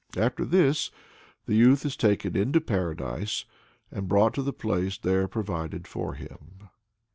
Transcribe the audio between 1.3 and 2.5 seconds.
the youth is taken